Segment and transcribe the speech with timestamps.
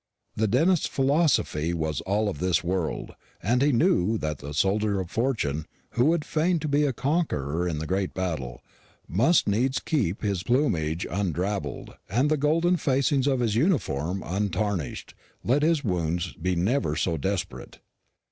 [0.35, 5.11] The dentist's philosophy was all of this world, and he knew that the soldier of
[5.11, 8.63] fortune, who would fain be a conqueror in the great battle,
[9.07, 15.61] must needs keep his plumage undrabbled and the golden facings of his uniform untarnished, let
[15.61, 17.77] his wounds be never so desperate.